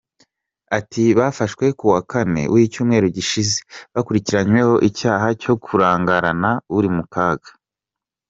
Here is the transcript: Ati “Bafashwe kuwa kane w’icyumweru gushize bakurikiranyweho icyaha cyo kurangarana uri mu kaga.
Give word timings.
Ati 0.77 1.03
“Bafashwe 1.17 1.65
kuwa 1.79 2.01
kane 2.11 2.41
w’icyumweru 2.53 3.07
gushize 3.15 3.57
bakurikiranyweho 3.93 4.75
icyaha 4.89 5.27
cyo 5.41 5.53
kurangarana 5.63 6.51
uri 6.77 6.89
mu 6.95 7.05
kaga. 7.13 7.49